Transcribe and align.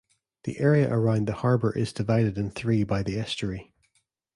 The 0.45 0.57
area 0.59 0.91
around 0.91 1.27
the 1.27 1.33
harbour 1.33 1.77
is 1.77 1.93
divided 1.93 2.35
in 2.35 2.49
three 2.49 2.83
by 2.83 3.03
the 3.03 3.19
estuary. 3.19 3.71